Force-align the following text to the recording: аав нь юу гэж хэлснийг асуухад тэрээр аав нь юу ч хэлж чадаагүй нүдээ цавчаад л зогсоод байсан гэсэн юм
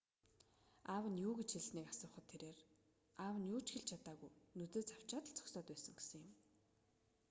аав 0.93 1.05
нь 1.09 1.21
юу 1.27 1.33
гэж 1.39 1.49
хэлснийг 1.53 1.87
асуухад 1.89 2.25
тэрээр 2.31 2.59
аав 3.23 3.35
нь 3.39 3.49
юу 3.53 3.61
ч 3.65 3.67
хэлж 3.71 3.87
чадаагүй 3.91 4.31
нүдээ 4.57 4.83
цавчаад 4.89 5.25
л 5.27 5.35
зогсоод 5.37 5.65
байсан 5.69 5.93
гэсэн 5.99 6.19
юм 6.27 6.33